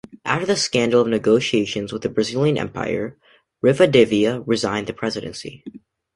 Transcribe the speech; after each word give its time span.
After 0.25 0.47
the 0.47 0.55
scandal 0.55 1.01
of 1.01 1.07
negotiations 1.09 1.93
with 1.93 2.01
the 2.01 2.09
Brazilian 2.09 2.57
Empire, 2.57 3.19
Rivadavia 3.63 4.41
resigned 4.47 4.87
the 4.87 4.93
presidency. 4.93 5.63